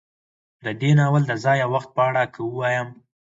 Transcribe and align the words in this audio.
د 0.65 0.65
دې 0.81 0.91
ناول 0.99 1.23
د 1.27 1.31
ځاى 1.43 1.59
او 1.65 1.71
وخت 1.75 1.89
په 1.95 2.01
اړه 2.09 2.23
که 2.33 2.41
وايم 2.57 2.89